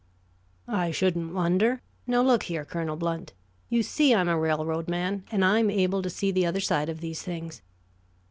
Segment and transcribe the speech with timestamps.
[0.67, 1.79] "I shouldn't wonder.
[2.07, 3.33] Now, look here, Colonel Blount.
[3.69, 7.01] You see, I'm a railroad man, and I'm able to see the other side of
[7.01, 7.61] these things."